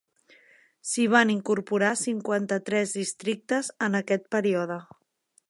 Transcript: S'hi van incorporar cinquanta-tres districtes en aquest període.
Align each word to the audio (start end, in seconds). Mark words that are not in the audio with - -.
S'hi 0.91 1.03
van 1.15 1.33
incorporar 1.33 1.91
cinquanta-tres 1.99 2.97
districtes 2.97 3.71
en 3.91 4.01
aquest 4.01 4.27
període. 4.39 4.81